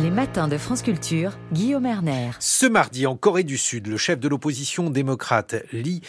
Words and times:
Les 0.00 0.12
matins 0.12 0.46
de 0.46 0.56
France 0.56 0.82
Culture, 0.82 1.32
Guillaume 1.52 1.84
Erner. 1.84 2.30
Ce 2.38 2.66
mardi, 2.66 3.04
en 3.04 3.16
Corée 3.16 3.42
du 3.42 3.58
Sud, 3.58 3.88
le 3.88 3.96
chef 3.96 4.20
de 4.20 4.28
l'opposition 4.28 4.90
démocrate 4.90 5.56
Lee 5.72 6.02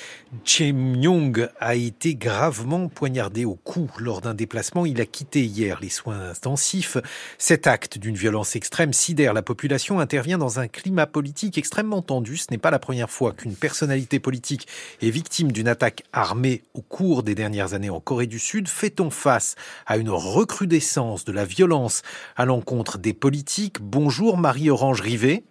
Jae-myung 0.45 1.47
a 1.59 1.73
été 1.73 2.13
gravement 2.13 2.87
poignardé 2.87 3.45
au 3.45 3.55
cou 3.55 3.89
lors 3.97 4.21
d'un 4.21 4.35
déplacement. 4.35 4.85
Il 4.85 5.01
a 5.01 5.07
quitté 5.07 5.43
hier 5.43 5.79
les 5.81 5.89
soins 5.89 6.29
intensifs. 6.29 6.97
Cet 7.39 7.65
acte 7.65 7.97
d'une 7.97 8.13
violence 8.13 8.55
extrême 8.55 8.93
sidère 8.93 9.33
la 9.33 9.41
population, 9.41 9.99
intervient 9.99 10.37
dans 10.37 10.59
un 10.59 10.67
climat 10.67 11.07
politique 11.07 11.57
extrêmement 11.57 12.03
tendu. 12.03 12.37
Ce 12.37 12.45
n'est 12.51 12.59
pas 12.59 12.69
la 12.69 12.77
première 12.77 13.09
fois 13.09 13.33
qu'une 13.33 13.55
personnalité 13.55 14.19
politique 14.19 14.67
est 15.01 15.09
victime 15.09 15.51
d'une 15.51 15.67
attaque 15.67 16.03
armée 16.13 16.61
au 16.75 16.83
cours 16.83 17.23
des 17.23 17.33
dernières 17.33 17.73
années 17.73 17.89
en 17.89 17.99
Corée 17.99 18.27
du 18.27 18.37
Sud. 18.37 18.67
Fait-on 18.67 19.09
face 19.09 19.55
à 19.87 19.97
une 19.97 20.11
recrudescence 20.11 21.25
de 21.25 21.31
la 21.31 21.45
violence 21.45 22.03
à 22.35 22.45
l'encontre 22.45 22.99
des 22.99 23.13
politiques 23.13 23.78
Bonjour 23.79 24.37
Marie-Orange 24.37 24.99
Rivet. 24.99 25.43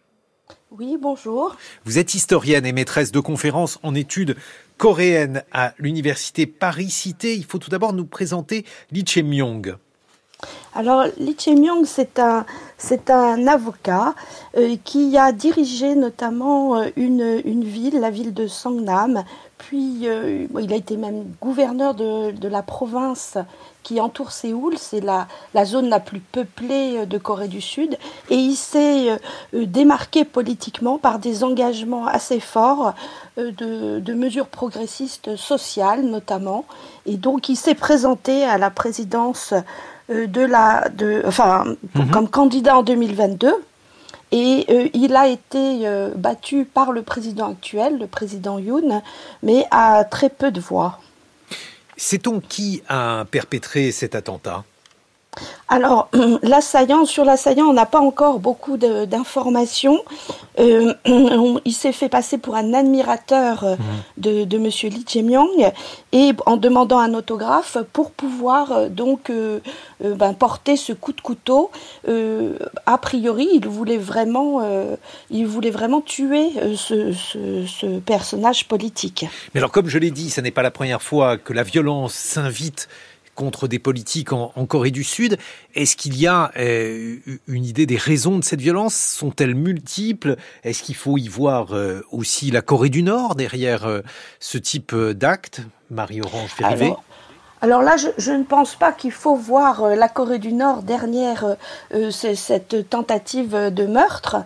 Oui, 0.71 0.99
bonjour. 1.01 1.57
Vous 1.87 1.99
êtes 1.99 2.13
historienne 2.13 2.67
et 2.67 2.73
maîtresse 2.73 3.11
de 3.11 3.21
conférences 3.21 3.79
en 3.83 3.95
études 3.95 4.37
coréennes 4.77 5.45
à 5.51 5.73
l'université 5.79 6.47
Paris-Cité. 6.47 7.35
Il 7.35 7.47
faut 7.47 7.57
tout 7.57 7.71
d'abord 7.71 7.95
nous 7.95 8.05
présenter 8.05 8.67
Lee 8.93 9.05
Chae-myung. 9.07 9.77
Alors, 10.75 11.07
Lee 11.17 11.37
Chae-myung, 11.39 11.87
c'est 11.87 12.19
un, 12.19 12.45
c'est 12.77 13.09
un 13.09 13.47
avocat 13.47 14.15
euh, 14.59 14.77
qui 14.85 15.17
a 15.17 15.33
dirigé 15.33 15.95
notamment 15.95 16.77
euh, 16.77 16.91
une, 16.97 17.41
une, 17.47 17.65
ville, 17.65 17.99
la 17.99 18.11
ville 18.11 18.35
de 18.35 18.47
Sangnam, 18.47 19.25
puis 19.69 20.09
euh, 20.09 20.47
il 20.59 20.73
a 20.73 20.77
été 20.77 20.97
même 20.97 21.27
gouverneur 21.43 21.93
de, 21.93 22.31
de 22.31 22.49
la 22.49 22.63
province 22.63 23.37
qui 23.83 24.01
entoure 24.01 24.33
Séoul, 24.33 24.79
c'est 24.79 25.01
la, 25.01 25.29
la, 25.53 25.67
zone 25.67 25.91
la 25.91 26.01
plus 26.01 26.21
peuplée 26.21 27.01
euh, 27.01 27.05
de 27.05 27.19
Corée 27.19 27.49
du 27.49 27.61
Sud, 27.61 27.99
et 28.31 28.35
il 28.35 28.57
s'est 28.57 29.11
euh, 29.11 29.67
démarqué 29.67 30.25
politiquement 30.25 30.97
par 30.97 31.19
des 31.19 31.45
engagements 31.45 32.07
assez 32.07 32.41
forts 32.41 32.95
de, 33.37 34.01
de, 34.01 34.15
mesures 34.15 34.47
progressistes 34.47 35.37
sociales 35.37 36.03
notamment, 36.03 36.65
et 37.05 37.19
donc 37.19 37.51
il 37.51 37.57
s'est 37.57 37.75
présenté 37.75 38.45
à 38.45 38.57
la 38.57 38.71
présidence 38.71 39.53
de 40.09 40.41
la, 40.41 40.89
de, 40.89 41.23
enfin, 41.27 41.65
mmh. 41.95 42.11
comme 42.11 42.29
candidat 42.31 42.79
en 42.79 42.83
2022. 42.83 43.53
Et 44.31 44.67
euh, 44.69 44.89
il 44.95 45.17
a 45.17 45.29
été 45.29 45.87
euh, 45.87 46.11
battu 46.15 46.65
par 46.65 46.93
le 46.93 47.03
président 47.03 47.51
actuel, 47.51 47.99
le 47.99 48.07
président 48.07 48.59
Yoon, 48.59 49.03
mais 49.43 49.65
à 49.71 50.05
très 50.05 50.29
peu 50.29 50.51
de 50.51 50.61
voix. 50.61 51.01
Sait-on 51.97 52.41
qui 52.41 52.83
a 52.89 53.25
perpétré 53.31 53.91
cet 53.91 54.15
attentat? 54.15 54.65
Alors, 55.69 56.11
l'assaillant, 56.43 57.05
sur 57.05 57.25
l'assaillant, 57.25 57.67
on 57.67 57.73
n'a 57.73 57.87
pas 57.87 58.01
encore 58.01 58.41
beaucoup 58.41 58.77
d'informations. 58.77 60.03
Euh, 60.59 60.95
il 61.65 61.73
s'est 61.73 61.93
fait 61.93 62.09
passer 62.09 62.39
pour 62.39 62.57
un 62.57 62.75
admirateur 62.75 63.65
euh, 63.65 63.77
mmh. 63.77 63.81
de, 64.19 64.45
de 64.45 64.57
M. 64.57 64.65
Lee 64.65 65.05
Jae-myung 65.07 65.73
et 66.13 66.33
en 66.47 66.57
demandant 66.57 66.99
un 66.99 67.15
autographe 67.15 67.79
pour 67.93 68.11
pouvoir 68.13 68.73
euh, 68.73 68.89
donc 68.89 69.31
euh, 69.31 69.61
euh, 70.05 70.15
ben, 70.15 70.33
porter 70.33 70.77
ce 70.77 70.93
coup 70.93 71.13
de 71.13 71.21
couteau. 71.21 71.71
A 72.87 72.99
priori, 72.99 73.49
il 73.53 73.69
voulait 73.69 73.99
vraiment, 73.99 74.63
il 75.31 75.47
voulait 75.47 75.71
vraiment 75.71 76.01
tuer 76.01 76.51
ce, 76.77 77.13
ce, 77.13 77.67
ce 77.67 77.99
personnage 77.99 78.67
politique. 78.67 79.27
Mais 79.55 79.61
alors, 79.61 79.71
comme 79.71 79.89
je 79.89 79.99
l'ai 79.99 80.11
dit, 80.11 80.31
ce 80.31 80.41
n'est 80.41 80.51
pas 80.51 80.63
la 80.63 80.71
première 80.71 81.03
fois 81.03 81.37
que 81.37 81.53
la 81.53 81.63
violence 81.63 82.15
s'invite 82.15 82.89
contre 83.39 83.69
des 83.69 83.79
politiques 83.79 84.33
en, 84.33 84.67
Corée 84.67 84.91
du 84.91 85.05
Sud. 85.05 85.39
Est-ce 85.77 85.97
qu'il 85.97 86.19
y 86.19 86.27
a 86.27 86.51
euh, 86.59 87.19
une 87.47 87.65
idée 87.65 87.87
des 87.87 87.97
raisons 87.97 88.37
de 88.37 88.43
cette 88.43 88.61
violence? 88.61 88.97
Sont-elles 88.97 89.55
multiples? 89.55 90.35
Est-ce 90.65 90.83
qu'il 90.83 90.97
faut 90.97 91.17
y 91.19 91.29
voir 91.29 91.73
euh, 91.73 92.01
aussi 92.11 92.51
la 92.51 92.63
Corée 92.63 92.89
du 92.89 93.05
Nord 93.05 93.37
derrière 93.37 93.87
euh, 93.87 94.01
ce 94.41 94.59
type 94.59 94.93
d'acte 94.95 95.63
Marie-Orange 95.89 96.51
alors 96.61 97.05
là, 97.67 97.97
je, 97.97 98.33
ne 98.33 98.45
pense 98.45 98.75
pas 98.77 98.93
qu'il 98.93 99.13
faut 99.13 99.35
voir 99.35 99.83
euh, 99.85 99.95
la 99.95 100.09
Corée 100.09 100.39
du 100.39 100.53
Nord 100.53 100.83
derrière 100.83 101.45
euh, 101.45 101.55
euh 101.95 102.11
cette 102.11 102.89
tentative 102.89 103.55
de 103.55 103.87
meurtre, 103.87 104.37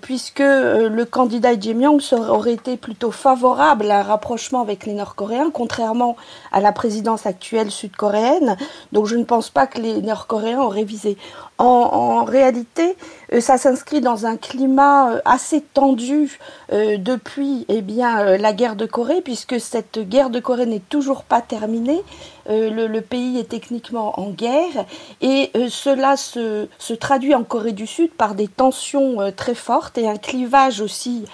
puisque 0.00 0.40
le 0.40 1.04
candidat 1.04 1.52
Lee 1.52 1.60
Jae-myung 1.60 2.00
aurait 2.12 2.54
été 2.54 2.76
plutôt 2.76 3.10
favorable 3.10 3.90
à 3.90 4.00
un 4.00 4.02
rapprochement 4.02 4.60
avec 4.60 4.86
les 4.86 4.92
Nord-Coréens, 4.92 5.50
contrairement 5.52 6.16
à 6.52 6.60
la 6.60 6.72
présidence 6.72 7.26
actuelle 7.26 7.70
sud-coréenne. 7.70 8.56
Donc 8.92 9.06
je 9.06 9.16
ne 9.16 9.24
pense 9.24 9.50
pas 9.50 9.66
que 9.66 9.80
les 9.80 10.02
Nord-Coréens 10.02 10.60
auraient 10.60 10.84
visé. 10.84 11.16
En, 11.58 12.24
réalité, 12.24 12.96
euh, 13.32 13.40
ça 13.40 13.58
s'inscrit 13.58 14.00
dans 14.00 14.26
un 14.26 14.36
climat 14.36 15.20
assez 15.24 15.60
tendu 15.60 16.38
depuis 16.70 17.64
eh 17.68 17.80
bien, 17.80 18.36
la 18.36 18.52
guerre 18.52 18.76
de 18.76 18.86
Corée, 18.86 19.22
puisque 19.22 19.58
cette 19.58 19.98
guerre 19.98 20.30
de 20.30 20.38
Corée 20.38 20.66
n'est 20.66 20.82
toujours 20.88 21.24
pas 21.24 21.40
terminée. 21.40 22.02
Euh, 22.50 22.70
le, 22.70 22.86
le, 22.86 23.02
pays 23.02 23.38
est 23.38 23.48
techniquement 23.50 24.18
en 24.18 24.30
guerre 24.30 24.86
et 25.20 25.50
euh, 25.54 25.68
cela 25.68 26.16
se, 26.16 26.66
se, 26.78 26.94
traduit 26.94 27.34
en 27.34 27.44
Corée 27.44 27.72
du 27.72 27.86
Sud 27.86 28.10
par 28.10 28.34
des 28.34 28.48
tensions 28.48 29.20
euh, 29.20 29.30
très 29.30 29.54
fortes 29.54 29.98
et 29.98 30.08
un 30.08 30.16
clivage 30.16 30.80
aussi 30.80 31.26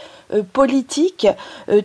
politique 0.43 1.27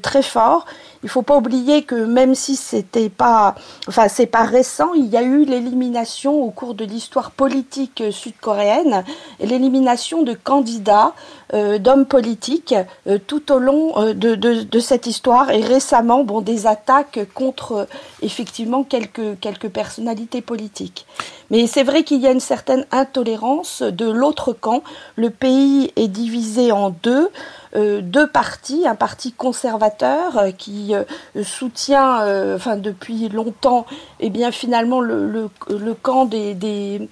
très 0.01 0.21
fort. 0.21 0.65
Il 1.01 1.05
ne 1.05 1.11
faut 1.11 1.21
pas 1.21 1.37
oublier 1.37 1.83
que 1.83 1.95
même 1.95 2.35
si 2.35 2.57
c'était 2.57 3.09
pas, 3.09 3.55
enfin 3.87 4.09
c'est 4.09 4.25
pas 4.25 4.43
récent, 4.43 4.93
il 4.93 5.05
y 5.05 5.15
a 5.15 5.21
eu 5.21 5.45
l'élimination 5.45 6.43
au 6.43 6.51
cours 6.51 6.75
de 6.75 6.83
l'histoire 6.83 7.31
politique 7.31 8.03
sud-coréenne, 8.11 9.05
l'élimination 9.39 10.23
de 10.23 10.33
candidats, 10.33 11.13
euh, 11.55 11.79
d'hommes 11.79 12.05
politiques 12.05 12.75
euh, 13.07 13.17
tout 13.25 13.51
au 13.51 13.57
long 13.57 13.97
euh, 13.97 14.13
de, 14.13 14.79
cette 14.79 15.07
histoire 15.07 15.49
et 15.49 15.61
récemment, 15.61 16.23
bon, 16.23 16.41
des 16.41 16.67
attaques 16.67 17.19
contre 17.33 17.87
effectivement 18.21 18.83
quelques 18.83 19.69
personnalités 19.69 20.41
politiques. 20.41 21.07
Mais 21.51 21.67
c'est 21.67 21.83
vrai 21.83 22.03
qu'il 22.03 22.21
y 22.21 22.27
a 22.27 22.31
une 22.31 22.39
certaine 22.39 22.85
intolérance 22.91 23.81
de 23.81 24.09
l'autre 24.09 24.53
camp. 24.53 24.83
Le 25.15 25.29
pays 25.29 25.91
est 25.95 26.07
divisé 26.07 26.71
en 26.71 26.89
deux. 26.89 27.29
Euh, 27.75 28.01
deux 28.01 28.25
partis, 28.25 28.87
un 28.87 28.95
parti 28.95 29.31
conservateur 29.31 30.39
euh, 30.39 30.51
qui 30.51 30.95
euh, 30.95 31.03
soutient, 31.43 32.21
euh, 32.21 32.55
enfin 32.55 32.77
depuis 32.77 33.29
longtemps, 33.29 33.85
et 34.19 34.27
eh 34.27 34.29
bien 34.31 34.49
finalement 34.51 35.01
le, 35.01 35.29
le, 35.29 35.49
le 35.69 35.93
camp 35.93 36.25
des, 36.25 36.55
des, 36.55 37.07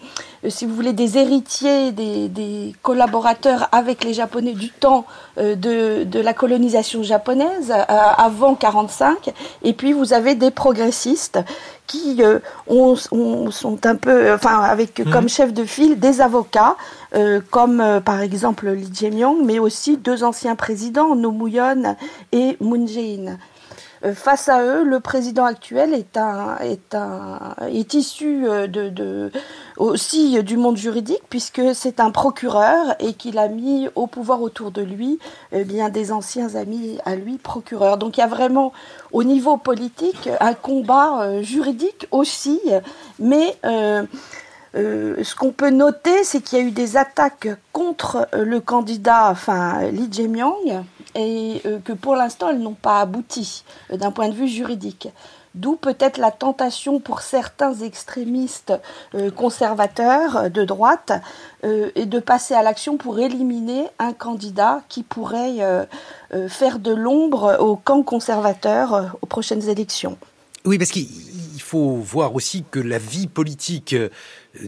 si 0.49 0.65
vous 0.65 0.73
voulez, 0.73 0.93
des 0.93 1.19
héritiers, 1.19 1.91
des, 1.91 2.27
des, 2.27 2.73
collaborateurs 2.81 3.69
avec 3.71 4.03
les 4.03 4.15
Japonais 4.15 4.53
du 4.53 4.71
temps 4.71 5.05
de, 5.37 6.03
de 6.03 6.19
la 6.19 6.33
colonisation 6.33 7.03
japonaise 7.03 7.71
avant 7.87 8.55
45, 8.55 9.31
et 9.63 9.73
puis 9.73 9.93
vous 9.93 10.13
avez 10.13 10.33
des 10.35 10.51
progressistes 10.51 11.39
qui 11.87 12.21
euh, 12.21 12.39
ont, 12.67 12.95
ont, 13.11 13.49
sont 13.49 13.85
un 13.85 13.95
peu, 13.95 14.33
enfin, 14.33 14.59
avec 14.59 14.99
mmh. 14.99 15.09
comme 15.09 15.29
chef 15.29 15.53
de 15.53 15.63
file 15.63 15.99
des 15.99 16.21
avocats, 16.21 16.75
euh, 17.15 17.39
comme 17.49 17.81
euh, 17.81 17.99
par 18.01 18.21
exemple 18.21 18.69
Lee 18.69 18.89
Jae-myung, 18.93 19.43
mais 19.43 19.57
aussi 19.57 19.97
deux 19.97 20.23
anciens 20.23 20.55
présidents, 20.55 21.15
No 21.15 21.31
Moo-yeon 21.31 21.95
et 22.33 22.57
Moon 22.59 22.85
Jae-in. 22.85 23.37
Euh, 24.03 24.13
face 24.13 24.49
à 24.49 24.63
eux, 24.63 24.83
le 24.83 24.99
président 24.99 25.45
actuel 25.45 25.93
est, 25.93 26.17
issu 27.94 28.44
de, 28.44 28.89
de, 28.89 29.31
aussi 29.77 30.44
du 30.44 30.57
monde 30.57 30.77
juridique, 30.77 31.23
puisque 31.29 31.61
c'est 31.73 31.99
un 31.99 32.11
procureur 32.11 32.95
et 32.99 33.13
qu'il 33.13 33.38
a 33.38 33.47
mis 33.47 33.88
au 33.95 34.07
pouvoir 34.07 34.41
autour 34.41 34.71
de 34.71 34.81
lui 34.81 35.19
eh 35.51 35.63
bien, 35.63 35.89
des 35.89 36.11
anciens 36.11 36.55
amis 36.55 36.97
à 37.05 37.15
lui 37.15 37.38
procureurs. 37.38 37.97
Donc 37.97 38.17
il 38.17 38.21
y 38.21 38.23
a 38.23 38.27
vraiment 38.27 38.73
au 39.11 39.23
niveau 39.23 39.57
politique 39.57 40.29
un 40.39 40.53
combat 40.53 41.21
euh, 41.21 41.41
juridique 41.41 42.07
aussi, 42.11 42.59
mais 43.19 43.55
euh, 43.65 44.03
euh, 44.77 45.24
ce 45.24 45.35
qu'on 45.35 45.51
peut 45.51 45.69
noter, 45.69 46.24
c'est 46.24 46.41
qu'il 46.41 46.59
y 46.59 46.62
a 46.62 46.63
eu 46.63 46.71
des 46.71 46.97
attaques 46.97 47.50
contre 47.74 48.27
le 48.33 48.59
candidat, 48.59 49.29
enfin 49.29 49.89
Lee 49.91 50.09
Jae-myung, 50.12 50.83
et 51.15 51.62
euh, 51.65 51.79
que 51.83 51.94
pour 51.94 52.15
l'instant 52.15 52.50
elles 52.50 52.59
n'ont 52.59 52.74
pas 52.74 53.01
abouti 53.01 53.63
euh, 53.91 53.97
d'un 53.97 54.12
point 54.12 54.29
de 54.29 54.35
vue 54.35 54.47
juridique. 54.47 55.09
D'où 55.57 55.75
peut-être 55.75 56.19
la 56.19 56.29
tentation 56.29 57.00
pour 57.00 57.21
certains 57.21 57.74
extrémistes 57.74 58.74
euh, 59.15 59.31
conservateurs 59.31 60.51
de 60.51 60.63
droite 60.63 61.13
euh, 61.63 61.89
et 61.95 62.06
de 62.06 62.19
passer 62.19 62.53
à 62.53 62.62
l'action 62.62 62.97
pour 62.97 63.18
éliminer 63.18 63.88
un 63.97 64.13
candidat 64.13 64.81
qui 64.88 65.01
pourrait 65.01 65.56
euh, 65.62 65.85
faire 66.47 66.77
de 66.77 66.91
l'ombre 66.94 67.57
au 67.59 67.75
camp 67.75 68.03
conservateur 68.03 69.18
aux 69.24 69.25
prochaines 69.25 69.68
élections. 69.68 70.18
Oui, 70.63 70.77
parce 70.77 70.91
qu'il 70.91 71.07
faut 71.62 71.95
voir 71.95 72.36
aussi 72.36 72.63
que 72.69 72.80
la 72.80 72.98
vie 72.98 73.27
politique 73.27 73.94
euh, 73.94 74.09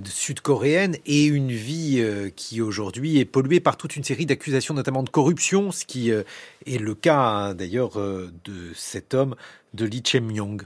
sud-coréenne 0.06 0.98
est 1.06 1.26
une 1.26 1.52
vie 1.52 1.98
euh, 2.00 2.30
qui 2.36 2.62
aujourd'hui 2.62 3.20
est 3.20 3.26
polluée 3.26 3.60
par 3.60 3.78
toute 3.78 3.96
une 3.96 4.04
série 4.04 4.26
d'accusations, 4.26 4.74
notamment 4.74 5.04
de 5.04 5.10
corruption, 5.10 5.72
ce 5.72 5.86
qui 5.86 6.12
euh, 6.12 6.24
est 6.66 6.78
le 6.78 6.96
cas 6.96 7.20
hein, 7.20 7.54
d'ailleurs 7.54 7.92
de 7.96 8.74
cet 8.76 9.14
homme, 9.14 9.36
de 9.74 9.86
Lee 9.86 10.04
Chae-myung. 10.06 10.62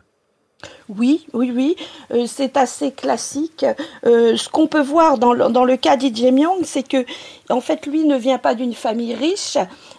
Oui, 0.88 1.28
oui, 1.34 1.52
oui, 1.54 1.76
c'est 2.26 2.56
assez 2.56 2.92
classique. 2.94 3.66
ce 4.04 4.50
qu'on 4.50 4.68
peut 4.68 4.82
voir 4.82 5.18
dans 5.18 5.34
le, 5.34 5.50
dans 5.50 5.66
le 5.66 5.76
cas 5.76 5.98
d'Lee 5.98 6.32
myung 6.32 6.64
c'est 6.64 6.88
que, 6.88 7.06
en 7.50 7.60
fait, 7.60 7.86
lui 7.86 8.06
ne 8.06 8.18
vient 8.18 8.38
pas 8.38 8.56
d'une 8.56 8.74
famille 8.74 9.14
riche. 9.14 9.58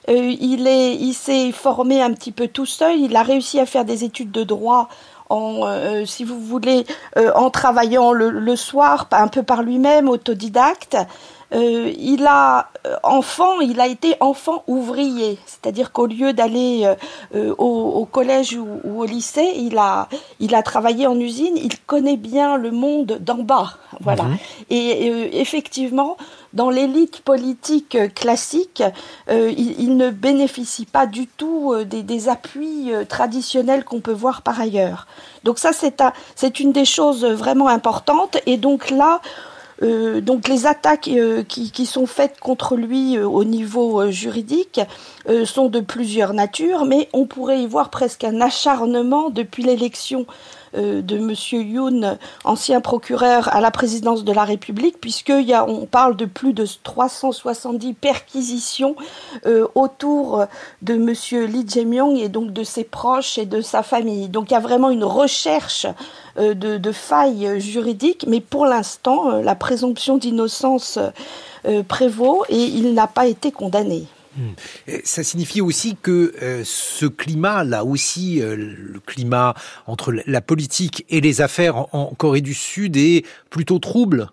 il 0.08 0.66
est, 0.66 0.94
il 0.94 1.12
s'est 1.12 1.52
formé 1.52 2.00
un 2.00 2.14
petit 2.14 2.32
peu 2.32 2.48
tout 2.48 2.64
seul. 2.64 2.98
Il 2.98 3.14
a 3.14 3.22
réussi 3.22 3.60
à 3.60 3.66
faire 3.66 3.84
des 3.84 4.04
études 4.04 4.30
de 4.30 4.42
droit 4.42 4.88
en, 5.34 5.66
euh, 5.66 6.06
si 6.06 6.24
vous 6.24 6.38
voulez, 6.38 6.86
euh, 7.16 7.32
en 7.34 7.50
travaillant 7.50 8.12
le, 8.12 8.56
soir, 8.56 9.08
un 9.10 9.28
peu 9.28 9.42
par 9.42 9.62
lui-même, 9.62 10.08
autodidacte. 10.08 10.96
Euh, 11.54 11.92
il 11.98 12.26
a 12.26 12.68
enfant, 13.02 13.60
il 13.60 13.80
a 13.80 13.86
été 13.86 14.16
enfant 14.20 14.62
ouvrier, 14.66 15.38
c'est-à-dire 15.46 15.92
qu'au 15.92 16.06
lieu 16.06 16.32
d'aller 16.32 16.92
au, 17.34 17.42
au, 17.56 18.04
collège 18.04 18.54
ou, 18.54 18.80
ou, 18.84 19.00
au 19.00 19.04
lycée, 19.04 19.52
il 19.56 19.78
a, 19.78 20.08
il 20.38 20.54
a 20.54 20.62
travaillé 20.62 21.06
en 21.06 21.18
usine. 21.18 21.56
Il 21.56 21.78
connaît 21.80 22.18
bien 22.18 22.58
le 22.58 22.70
monde 22.70 23.18
d'en 23.20 23.38
bas, 23.38 23.78
voilà. 24.00 24.24
Mhm. 24.24 24.36
Et 24.70 25.40
effectivement, 25.40 26.16
dans 26.54 26.70
l'élite 26.70 27.20
politique 27.20 27.98
classique, 28.14 28.82
euh, 29.28 29.52
il, 29.56 29.96
ne 29.96 30.10
bénéficie 30.10 30.86
pas 30.86 31.06
du 31.06 31.26
tout 31.26 31.72
euh, 31.72 31.84
des, 31.84 32.28
appuis 32.28 32.92
euh, 32.92 33.04
traditionnels 33.04 33.84
qu'on 33.84 34.00
peut 34.00 34.12
voir 34.12 34.42
par 34.42 34.60
ailleurs. 34.60 35.08
Donc 35.42 35.58
ça, 35.58 35.70
c'est 35.72 36.60
une 36.60 36.72
des 36.72 36.84
choses 36.84 37.24
vraiment 37.24 37.68
importantes. 37.68 38.38
Et 38.46 38.56
donc 38.56 38.90
là, 38.90 39.20
donc 40.22 40.48
les 40.48 40.66
attaques 40.66 41.10
qui, 41.48 41.70
qui, 41.70 41.86
sont 41.86 42.06
faites 42.06 42.40
contre 42.40 42.76
lui 42.76 43.18
au 43.18 43.44
niveau 43.44 44.10
juridique 44.10 44.80
sont 45.44 45.68
de 45.68 45.80
plusieurs 45.80 46.32
natures, 46.32 46.84
mais 46.86 47.08
on 47.12 47.26
pourrait 47.26 47.60
y 47.60 47.66
voir 47.66 47.90
presque 47.90 48.24
un 48.24 48.40
acharnement 48.40 49.30
depuis 49.30 49.62
l'élection 49.62 50.26
euh, 50.26 50.32
de 50.74 51.18
Monsieur 51.18 51.62
Yoon, 51.62 52.18
ancien 52.44 52.80
procureur 52.80 53.54
à 53.54 53.60
la 53.60 53.70
présidence 53.70 54.24
de 54.24 54.32
la 54.32 54.44
République, 54.44 55.00
puisqu'on 55.00 55.44
on 55.68 55.86
parle 55.86 56.16
de 56.16 56.24
plus 56.24 56.52
de 56.52 56.66
370 56.82 57.94
perquisitions 57.94 58.96
euh, 59.46 59.66
autour 59.74 60.46
de 60.82 60.94
Monsieur 60.94 61.46
Lee 61.46 61.66
Jae-myung 61.68 62.16
et 62.16 62.28
donc 62.28 62.52
de 62.52 62.64
ses 62.64 62.84
proches 62.84 63.38
et 63.38 63.46
de 63.46 63.60
sa 63.60 63.82
famille. 63.82 64.28
Donc 64.28 64.50
il 64.50 64.54
y 64.54 64.56
a 64.56 64.60
vraiment 64.60 64.90
une 64.90 65.04
recherche 65.04 65.86
euh, 66.38 66.54
de, 66.54 66.92
failles 66.92 67.60
juridiques, 67.60 68.24
mais 68.28 68.40
pour 68.40 68.66
l'instant, 68.66 69.40
la 69.40 69.54
présomption 69.54 70.16
d'innocence 70.16 70.98
prévaut 71.88 72.44
et 72.48 72.62
il 72.62 72.94
n'a 72.94 73.06
pas 73.06 73.26
été 73.26 73.50
condamné. 73.50 74.06
Hmm. 74.36 74.52
Ça 75.04 75.22
signifie 75.22 75.60
aussi 75.60 75.96
que 76.00 76.34
euh, 76.42 76.62
ce 76.64 77.06
climat, 77.06 77.64
là 77.64 77.84
aussi, 77.84 78.42
euh, 78.42 78.56
le 78.56 79.00
climat 79.00 79.54
entre 79.86 80.12
la 80.26 80.40
politique 80.40 81.04
et 81.08 81.20
les 81.20 81.40
affaires 81.40 81.94
en, 81.94 82.14
Corée 82.16 82.40
du 82.40 82.54
Sud 82.54 82.96
est 82.96 83.24
plutôt 83.50 83.78
trouble? 83.78 84.30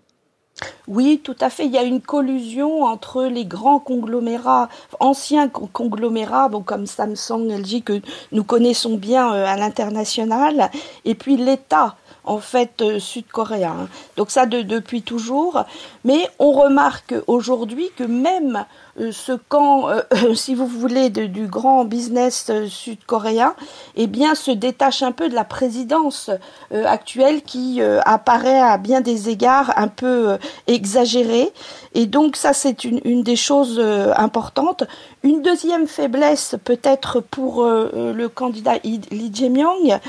Oui, 0.94 1.22
tout 1.24 1.38
à 1.40 1.50
fait. 1.50 1.68
Il 1.68 1.72
y 1.72 1.78
a 1.78 1.84
une 1.84 2.02
collusion 2.02 2.84
entre 2.84 3.24
les 3.24 3.46
grands 3.46 3.80
conglomérats, 3.80 4.68
anciens 5.00 5.48
conglomérats, 5.48 6.50
comme 6.66 6.86
Samsung, 6.86 7.48
LG, 7.50 7.82
que 7.82 8.02
nous 8.34 8.44
connaissons 8.44 8.98
bien 8.98 9.34
euh, 9.34 9.46
à 9.46 9.56
l'international, 9.56 10.70
et 11.06 11.16
puis 11.16 11.38
l'État 11.38 11.96
en 12.24 12.40
fait 12.40 13.00
sud-coréen. 13.00 13.88
Donc 14.18 14.32
ça 14.32 14.46
depuis 14.46 15.02
toujours. 15.02 15.64
Mais 16.04 16.28
on 16.40 16.52
remarque 16.52 17.16
aujourd'hui 17.28 17.90
que 17.96 18.04
même 18.04 18.66
euh, 19.00 19.12
ce 19.12 19.34
camp, 19.34 19.90
euh, 19.90 20.02
si 20.36 20.56
vous 20.56 20.68
voulez, 20.68 21.10
du 21.10 21.48
grand 21.48 21.86
business 21.86 22.48
euh, 22.50 22.68
sud-coréen, 22.68 23.56
eh 23.96 24.08
bien, 24.08 24.36
se 24.36 24.52
détache 24.52 25.02
un 25.04 25.12
peu 25.12 25.30
de 25.30 25.36
la 25.36 25.44
présidence 25.44 26.30
actuelle 26.72 27.42
qui 27.42 27.82
apparaît 27.82 28.60
à 28.60 28.78
bien 28.78 29.02
des 29.02 29.30
égards 29.30 29.74
un 29.78 29.88
peu 29.88 30.38
exagérée. 30.82 31.52
Et 31.94 32.08
donc, 32.08 32.36
ça, 32.36 32.54
c'est 32.54 32.84
une, 32.84 33.24
des 33.24 33.36
choses 33.36 33.80
importantes. 34.16 34.84
Une 35.24 35.42
deuxième 35.42 35.88
faiblesse, 35.88 36.56
peut-être 36.64 37.20
pour 37.20 37.66
le 37.66 38.28
candidat 38.28 38.78
Lee 38.84 39.32
Jae-myung, 39.34 40.00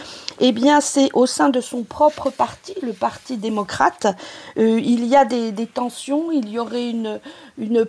eh 0.41 0.53
bien, 0.53 0.81
c'est 0.81 1.11
au 1.13 1.27
sein 1.27 1.51
de 1.51 1.61
son 1.61 1.83
propre 1.83 2.31
parti, 2.31 2.75
le 2.83 2.93
Parti 2.93 3.37
démocrate. 3.37 4.07
il 4.57 5.05
y 5.07 5.17
a 5.17 5.25
des, 5.25 5.67
tensions, 5.67 6.33
il 6.33 6.49
y 6.49 6.59
aurait 6.59 6.89
une, 6.91 7.21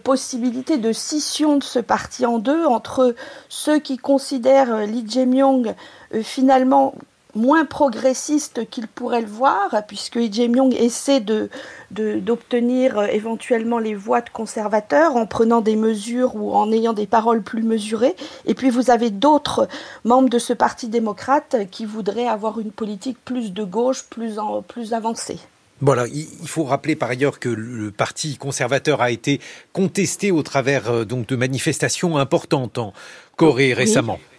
possibilité 0.03 0.77
de 0.77 0.91
scission 0.91 1.57
de 1.57 1.63
ce 1.63 1.79
parti 1.79 2.25
en 2.25 2.39
deux 2.39 2.65
entre 2.65 3.15
ceux 3.49 3.79
qui 3.79 3.97
considèrent 3.97 4.73
euh, 4.73 4.85
Lee 4.85 5.05
Jae-myung 5.07 5.73
euh, 6.13 6.23
finalement 6.23 6.95
moins 7.35 7.65
progressiste 7.65 8.69
qu'il 8.69 8.87
pourrait 8.87 9.21
le 9.21 9.27
voir, 9.27 9.83
puisque 9.87 10.15
Lee 10.15 10.31
Jae-myung 10.31 10.73
essaie 10.73 11.19
de, 11.19 11.49
d'obtenir 11.91 12.99
euh, 12.99 13.07
éventuellement 13.07 13.79
les 13.79 13.95
voix 13.95 14.21
de 14.21 14.29
conservateurs 14.29 15.15
en 15.15 15.25
prenant 15.25 15.61
des 15.61 15.75
mesures 15.75 16.35
ou 16.35 16.53
en 16.53 16.71
ayant 16.71 16.93
des 16.93 17.07
paroles 17.07 17.41
plus 17.41 17.63
mesurées. 17.63 18.15
Et 18.45 18.53
puis 18.53 18.69
vous 18.69 18.91
avez 18.91 19.09
d'autres 19.09 19.67
membres 20.03 20.29
de 20.29 20.39
ce 20.39 20.53
parti 20.53 20.87
démocrate 20.87 21.55
qui 21.71 21.85
voudraient 21.85 22.27
avoir 22.27 22.59
une 22.59 22.71
politique 22.71 23.17
plus 23.25 23.53
de 23.53 23.63
gauche, 23.63 24.03
plus, 24.09 24.39
en, 24.39 24.61
plus 24.61 24.93
avancée. 24.93 25.39
Voilà, 25.81 26.07
il 26.07 26.47
faut 26.47 26.63
rappeler 26.63 26.95
par 26.95 27.09
ailleurs 27.09 27.39
que 27.39 27.49
le 27.49 27.91
Parti 27.91 28.37
conservateur 28.37 29.01
a 29.01 29.11
été 29.11 29.41
contesté 29.73 30.31
au 30.31 30.41
travers 30.41 30.89
euh, 30.89 31.03
donc 31.03 31.27
de 31.27 31.35
manifestations 31.35 32.17
importantes 32.17 32.77
en 32.77 32.93
Corée 33.35 33.73
récemment. 33.73 34.17
Oui, 34.21 34.32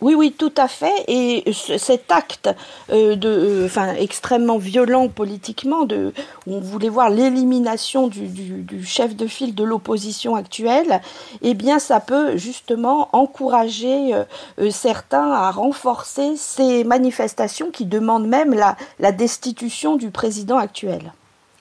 oui, 0.00 0.32
tout 0.36 0.52
à 0.56 0.68
fait. 0.68 1.04
Et 1.08 1.52
cet 1.52 2.12
acte 2.12 2.48
euh, 2.90 3.16
euh, 3.24 3.94
extrêmement 3.98 4.58
violent 4.58 5.08
politiquement, 5.08 5.84
de, 5.84 6.12
on 6.46 6.60
voulait 6.60 6.88
voir 6.88 7.10
l'élimination 7.10 8.06
du, 8.06 8.84
chef 8.84 9.16
de 9.16 9.26
file 9.26 9.54
de 9.54 9.64
l'opposition 9.64 10.36
actuelle, 10.36 11.00
eh 11.42 11.54
bien, 11.54 11.78
ça 11.78 12.00
peut 12.00 12.36
justement 12.36 13.08
encourager 13.12 14.14
euh, 14.14 14.70
certains 14.70 15.32
à 15.32 15.50
renforcer 15.50 16.36
ces 16.36 16.84
manifestations 16.84 17.70
qui 17.70 17.84
demandent 17.84 18.28
même 18.28 18.54
la 18.98 19.12
destitution 19.12 19.96
du 19.96 20.10
président 20.10 20.58
actuel 20.58 21.12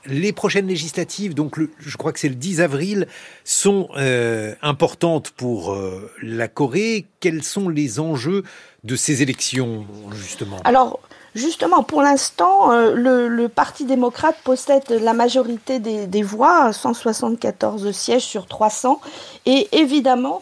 les 0.08 0.32
prochaines 0.32 0.68
législatives, 0.68 1.34
donc 1.34 1.60
je 1.80 1.98
crois 1.98 2.14
que 2.14 2.20
c'est 2.20 2.30
le 2.30 2.36
10 2.36 2.62
avril, 2.62 3.08
sont 3.44 3.90
euh, 3.98 4.54
importantes 4.62 5.32
pour 5.32 5.74
euh, 5.74 6.12
la 6.22 6.48
Corée. 6.48 7.06
Quels 7.20 7.44
sont 7.44 7.70
les 7.70 8.00
enjeux 8.00 8.44
de 8.84 8.96
ces 8.96 9.22
élections, 9.22 9.86
justement? 10.14 10.58
Alors, 10.64 11.00
justement, 11.36 11.84
pour 11.84 12.02
l'instant, 12.02 12.72
euh, 12.72 12.94
le, 12.94 13.48
Parti 13.50 13.86
démocrate 13.86 14.38
possède 14.44 14.90
la 14.90 15.14
majorité 15.14 15.80
des, 15.80 16.08
des 16.08 16.24
voix, 16.24 16.72
174 16.72 17.92
sièges 17.92 18.26
sur 18.26 18.46
300. 18.46 19.02
Et 19.46 19.68
évidemment, 19.72 20.42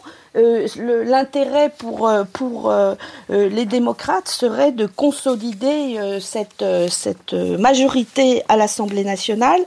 l'intérêt 0.76 1.72
pour, 1.78 2.08
euh, 2.08 2.24
euh, 2.70 2.94
les 3.28 3.64
démocrates 3.64 4.28
serait 4.28 4.72
de 4.72 4.86
consolider 4.86 5.98
cette, 6.20 6.64
cette 6.88 7.32
majorité 7.32 8.42
à 8.48 8.56
l'Assemblée 8.56 9.04
nationale 9.04 9.60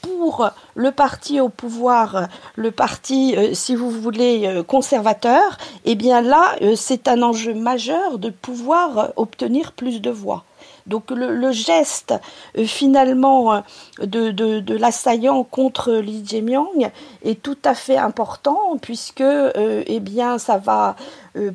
pour 0.00 0.48
le 0.74 0.92
parti 0.92 1.40
au 1.40 1.48
pouvoir, 1.48 2.28
le 2.54 2.70
parti, 2.70 3.34
si 3.52 3.74
vous 3.74 3.90
voulez, 3.90 4.62
conservateur, 4.66 5.58
eh 5.84 5.96
bien 5.96 6.22
là, 6.22 6.54
c'est 6.76 7.08
un 7.08 7.22
enjeu 7.22 7.52
majeur 7.52 8.18
de 8.18 8.30
pouvoir 8.30 9.12
obtenir 9.16 9.72
plus 9.72 10.00
de 10.00 10.10
voix. 10.10 10.44
Donc 10.88 11.10
le, 11.10 11.52
geste 11.52 12.14
euh, 12.56 12.64
finalement 12.64 13.54
euh, 13.54 13.60
de, 14.00 14.74
l'assaillant 14.74 15.44
contre 15.44 15.92
Li 15.92 16.24
Jae-myung 16.26 16.90
est 17.22 17.42
tout 17.42 17.58
à 17.64 17.74
fait 17.74 17.98
important 17.98 18.76
puisque 18.80 19.20
euh, 19.20 19.82
eh 19.86 20.00
bien 20.00 20.38
ça 20.38 20.56
va 20.56 20.96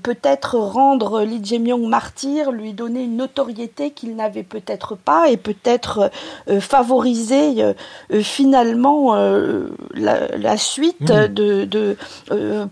peut-être 0.01 0.57
rendre 0.57 1.23
Lee 1.23 1.43
Jae-myung 1.43 1.87
martyr, 1.87 2.51
lui 2.51 2.73
donner 2.73 3.03
une 3.03 3.17
notoriété 3.17 3.91
qu'il 3.91 4.15
n'avait 4.15 4.43
peut-être 4.43 4.95
pas 4.95 5.29
et 5.29 5.37
peut-être 5.37 6.11
favoriser 6.59 7.73
finalement 8.21 9.15
la, 9.93 10.57
suite 10.57 11.11
mmh. 11.11 11.27
de, 11.27 11.97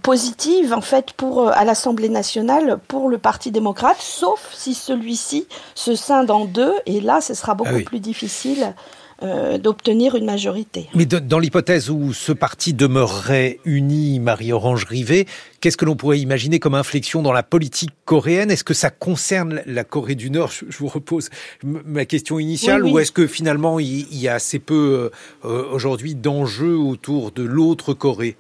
positive 0.01 0.73
en 0.73 0.81
fait 0.81 1.13
pour 1.13 1.49
à 1.49 1.63
l'Assemblée 1.65 2.09
nationale 2.09 2.79
pour 2.87 3.09
le 3.09 3.17
Parti 3.17 3.51
démocrate, 3.51 3.97
sauf 3.99 4.49
si 4.53 4.73
celui-ci 4.73 5.47
se 5.75 5.95
scinde 5.95 6.31
en 6.31 6.45
deux, 6.45 6.73
et 6.85 7.01
là, 7.01 7.21
ce 7.21 7.33
sera 7.33 7.53
beaucoup 7.53 7.79
ah 7.79 7.83
plus 7.85 7.99
difficile 7.99 8.73
d'obtenir 9.21 10.15
une 10.15 10.25
majorité. 10.25 10.87
Mais 10.95 11.05
dans 11.05 11.37
l'hypothèse 11.37 11.89
où 11.89 12.11
ce 12.11 12.31
parti 12.31 12.73
demeurerait 12.73 13.59
uni, 13.65 14.19
Marie-Orange 14.19 14.85
Rivet, 14.85 15.25
qu'est-ce 15.59 15.77
que 15.77 15.85
l'on 15.85 15.95
pourrait 15.95 16.19
imaginer 16.19 16.59
comme 16.59 16.73
inflexion 16.73 17.21
dans 17.21 17.31
la 17.31 17.43
politique 17.43 17.91
coréenne? 18.05 18.49
Est-ce 18.49 18.63
que 18.63 18.73
ça 18.73 18.89
concerne 18.89 19.61
la 19.67 19.83
Corée 19.83 20.15
du 20.15 20.31
Nord? 20.31 20.51
Je 20.51 20.77
vous 20.77 20.87
repose 20.87 21.29
ma 21.63 22.05
question 22.05 22.39
initiale. 22.39 22.83
Ou 22.83 22.97
est-ce 22.97 23.11
que 23.11 23.27
finalement 23.27 23.79
il 23.79 24.17
y 24.17 24.27
a 24.27 24.33
assez 24.33 24.59
peu 24.59 25.11
aujourd'hui 25.43 26.15
d'enjeux 26.15 26.77
autour 26.77 27.31
de 27.31 27.43
l'autre 27.43 27.93
Corée? 27.93 28.37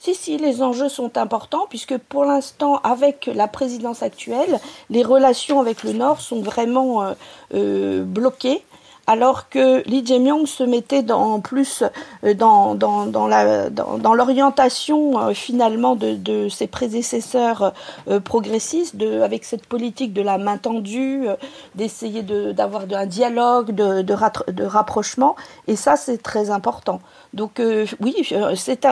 Si, 0.00 0.14
si, 0.14 0.38
les 0.38 0.62
enjeux 0.62 0.88
sont 0.88 1.18
importants 1.18 1.66
puisque 1.68 1.98
pour 1.98 2.24
l'instant, 2.24 2.76
avec 2.84 3.28
la 3.34 3.48
présidence 3.48 4.02
actuelle, 4.02 4.60
les 4.90 5.02
relations 5.02 5.60
avec 5.60 5.82
le 5.82 5.92
Nord 5.92 6.20
sont 6.20 6.40
vraiment 6.40 7.02
euh, 7.02 7.14
euh, 7.54 8.04
bloquées 8.04 8.62
alors 9.08 9.48
que 9.48 9.82
Lee 9.88 10.04
Jae-myung 10.04 10.44
se 10.44 10.62
mettait 10.62 11.10
en 11.10 11.40
plus 11.40 11.82
euh, 12.24 12.34
dans, 12.34 12.74
dans, 12.74 13.06
dans, 13.06 13.26
dans, 13.70 14.14
l'orientation 14.14 15.18
euh, 15.18 15.32
finalement 15.32 15.96
de, 15.96 16.14
de, 16.14 16.50
ses 16.50 16.66
prédécesseurs 16.66 17.72
euh, 18.08 18.20
progressistes, 18.20 18.96
de, 18.96 19.22
avec 19.22 19.44
cette 19.44 19.64
politique 19.64 20.12
de 20.12 20.20
la 20.20 20.36
main 20.36 20.58
tendue, 20.58 21.26
d'essayer 21.74 22.22
d'avoir 22.22 22.82
un 22.92 23.06
dialogue, 23.06 23.74
de, 23.74 24.02
de, 24.02 24.52
de, 24.52 24.64
rapprochement, 24.64 25.36
et 25.66 25.76
ça 25.76 25.96
c'est 25.96 26.22
très 26.22 26.50
important. 26.50 27.00
Donc 27.32 27.62
oui, 28.00 28.14
c'est 28.56 28.86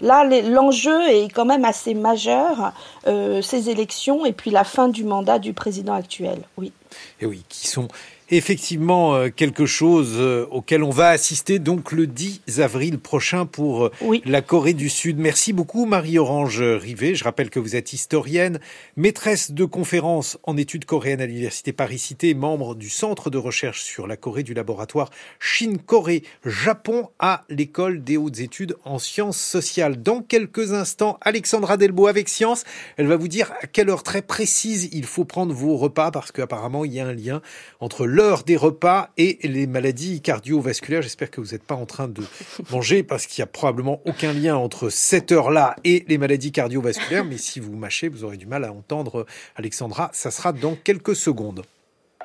là 0.00 0.24
l'enjeu 0.24 1.08
est 1.08 1.28
quand 1.28 1.44
même 1.44 1.64
assez 1.64 1.94
majeur, 1.94 2.72
ces 3.06 3.70
élections 3.70 4.24
et 4.24 4.32
puis 4.32 4.50
la 4.50 4.64
fin 4.64 4.88
du 4.88 5.02
mandat 5.04 5.38
du 5.40 5.52
président 5.52 5.94
actuel. 5.94 6.42
Oui. 6.56 6.72
Et 7.20 7.26
oui, 7.26 7.44
qui 7.48 7.66
sont 7.66 7.88
effectivement 8.30 9.14
euh, 9.14 9.28
quelque 9.30 9.66
chose 9.66 10.14
euh, 10.16 10.46
auquel 10.50 10.82
on 10.82 10.90
va 10.90 11.08
assister 11.08 11.58
donc 11.58 11.92
le 11.92 12.06
10 12.06 12.60
avril 12.60 12.98
prochain 12.98 13.46
pour 13.46 13.86
euh, 13.86 13.92
la 14.24 14.42
Corée 14.42 14.74
du 14.74 14.88
Sud. 14.88 15.18
Merci 15.18 15.52
beaucoup 15.52 15.86
Marie-Orange 15.86 16.60
Rivet. 16.60 17.14
Je 17.14 17.24
rappelle 17.24 17.48
que 17.48 17.58
vous 17.58 17.76
êtes 17.76 17.92
historienne, 17.92 18.60
maîtresse 18.96 19.52
de 19.52 19.64
conférences 19.64 20.38
en 20.42 20.56
études 20.56 20.84
coréennes 20.84 21.20
à 21.20 21.26
l'Université 21.26 21.72
Paris-Cité, 21.72 22.34
membre 22.34 22.74
du 22.74 22.90
Centre 22.90 23.30
de 23.30 23.38
recherche 23.38 23.82
sur 23.82 24.06
la 24.06 24.16
Corée 24.16 24.42
du 24.42 24.52
laboratoire 24.52 25.10
Chine-Corée 25.40 26.22
Japon 26.44 27.08
à 27.18 27.44
l'École 27.48 28.04
des 28.04 28.16
hautes 28.16 28.40
études 28.40 28.76
en 28.84 28.98
sciences 28.98 29.40
sociales. 29.40 30.02
Dans 30.02 30.20
quelques 30.20 30.72
instants, 30.72 31.18
Alexandra 31.22 31.76
Delbo 31.76 32.06
avec 32.06 32.28
Science, 32.28 32.64
elle 32.96 33.06
va 33.06 33.16
vous 33.16 33.28
dire 33.28 33.52
à 33.62 33.66
quelle 33.66 33.88
heure 33.88 34.02
très 34.02 34.22
précise 34.22 34.90
il 34.92 35.06
faut 35.06 35.24
prendre 35.24 35.54
vos 35.54 35.76
repas 35.76 36.10
parce 36.10 36.32
qu'apparemment 36.32 36.84
il 36.84 36.92
y 36.92 37.00
a 37.00 37.06
un 37.06 37.14
lien 37.14 37.40
entre 37.80 38.06
l'heure 38.18 38.42
des 38.42 38.56
repas 38.56 39.10
et 39.16 39.38
les 39.44 39.68
maladies 39.68 40.20
cardiovasculaires. 40.20 41.02
J'espère 41.02 41.30
que 41.30 41.40
vous 41.40 41.52
n'êtes 41.52 41.62
pas 41.62 41.76
en 41.76 41.86
train 41.86 42.08
de 42.08 42.24
manger 42.72 43.04
parce 43.04 43.28
qu'il 43.28 43.40
n'y 43.40 43.44
a 43.44 43.46
probablement 43.46 44.02
aucun 44.06 44.32
lien 44.32 44.56
entre 44.56 44.88
cette 44.88 45.30
heure-là 45.30 45.76
et 45.84 46.04
les 46.08 46.18
maladies 46.18 46.50
cardiovasculaires. 46.50 47.24
Mais 47.24 47.38
si 47.38 47.60
vous 47.60 47.76
mâchez, 47.76 48.08
vous 48.08 48.24
aurez 48.24 48.36
du 48.36 48.46
mal 48.46 48.64
à 48.64 48.72
entendre 48.72 49.24
Alexandra. 49.54 50.10
Ça 50.12 50.32
sera 50.32 50.52
dans 50.52 50.74
quelques 50.74 51.14
secondes. 51.14 51.62